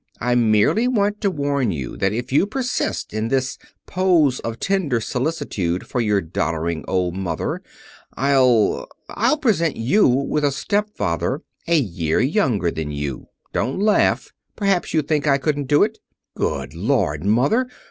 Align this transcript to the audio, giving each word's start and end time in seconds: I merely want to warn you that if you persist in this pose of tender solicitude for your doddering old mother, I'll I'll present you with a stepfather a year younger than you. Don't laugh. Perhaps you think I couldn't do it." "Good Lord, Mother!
I 0.19 0.33
merely 0.33 0.87
want 0.87 1.21
to 1.21 1.29
warn 1.29 1.69
you 1.71 1.95
that 1.97 2.11
if 2.11 2.31
you 2.31 2.47
persist 2.47 3.13
in 3.13 3.27
this 3.27 3.59
pose 3.85 4.39
of 4.39 4.57
tender 4.59 4.99
solicitude 4.99 5.85
for 5.85 6.01
your 6.01 6.21
doddering 6.21 6.83
old 6.87 7.13
mother, 7.15 7.61
I'll 8.17 8.87
I'll 9.09 9.37
present 9.37 9.75
you 9.77 10.07
with 10.07 10.43
a 10.43 10.51
stepfather 10.51 11.41
a 11.67 11.77
year 11.77 12.19
younger 12.19 12.71
than 12.71 12.89
you. 12.91 13.27
Don't 13.53 13.77
laugh. 13.79 14.33
Perhaps 14.55 14.91
you 14.91 15.03
think 15.03 15.27
I 15.27 15.37
couldn't 15.37 15.67
do 15.67 15.83
it." 15.83 15.99
"Good 16.33 16.73
Lord, 16.73 17.23
Mother! 17.23 17.69